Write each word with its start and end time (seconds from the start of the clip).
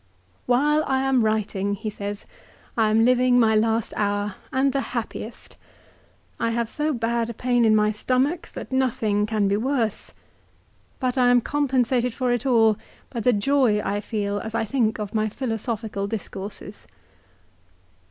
"While 0.47 0.83
I 0.87 1.03
am 1.03 1.23
writing," 1.23 1.75
he 1.75 1.91
says," 1.91 2.25
I 2.75 2.89
am 2.89 3.05
living 3.05 3.39
my 3.39 3.55
last 3.55 3.93
hour, 3.95 4.33
and 4.51 4.73
the 4.73 4.81
happiest. 4.97 5.57
I 6.39 6.49
have 6.49 6.71
so 6.71 6.91
bad 6.91 7.29
a 7.29 7.35
pain 7.35 7.65
in 7.65 7.75
my 7.75 7.91
stomach 7.91 8.47
that 8.55 8.71
nothing 8.71 9.27
can 9.27 9.47
be 9.47 9.57
worse. 9.57 10.13
But 10.99 11.19
I 11.19 11.29
am 11.29 11.39
compensated 11.39 12.15
for 12.15 12.31
it 12.33 12.47
all 12.47 12.79
by 13.11 13.19
the 13.19 13.31
joy 13.31 13.79
I 13.79 14.01
feel 14.01 14.39
as 14.39 14.55
I 14.55 14.65
think 14.65 14.97
of 14.97 15.13
my 15.13 15.29
philosophical 15.29 16.07
discourses." 16.07 16.87